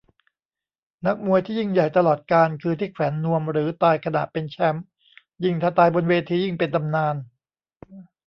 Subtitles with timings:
[1.05, 4.85] นักมวยที่ยิ่งใหญ่ตลอดกาล คือที่แขวนนวมหรือตายขณะเป็นแชมป์
[5.43, 7.15] ยิ่งถ้าตายบนเวทียิ่งเป็นตำนาน